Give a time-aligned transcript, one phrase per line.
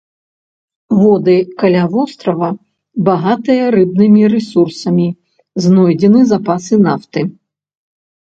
[0.99, 2.49] Воды каля вострава
[3.09, 5.07] багатыя рыбнымі рэсурсамі,
[5.65, 7.21] знойдзены запасы нафты.